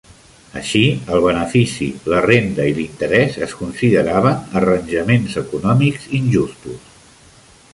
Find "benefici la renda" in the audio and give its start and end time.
1.25-2.65